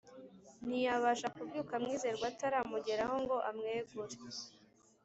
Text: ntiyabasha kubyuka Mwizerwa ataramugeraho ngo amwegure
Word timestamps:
ntiyabasha 0.65 1.27
kubyuka 1.35 1.73
Mwizerwa 1.81 2.25
ataramugeraho 2.31 3.15
ngo 3.23 3.37
amwegure 3.49 4.15